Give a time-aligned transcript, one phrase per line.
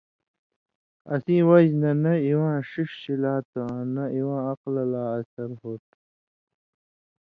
[1.13, 5.71] اسیں وجہۡ نہ، نہ اِواں ݜِݜ شِلا تُھو آں نہ اِواں عقلہ لا اثر ہو
[5.83, 5.93] تُھو۔